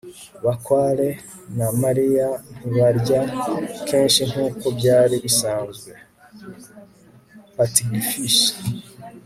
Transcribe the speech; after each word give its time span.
bakware 0.45 1.07
na 1.57 1.67
mariya 1.81 2.27
ntibarya 2.57 3.21
kenshi 3.87 4.21
nkuko 4.29 4.65
byari 4.77 5.15
bisanzwe. 5.23 5.91
(patgfisher 7.55 8.53